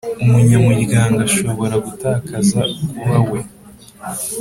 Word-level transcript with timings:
Umunyamuryango 0.23 1.17
ashobora 1.27 1.75
gutakaza 1.85 2.59
kuba 2.93 3.17
we 3.29 3.39